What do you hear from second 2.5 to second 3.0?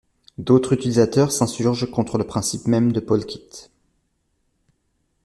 même de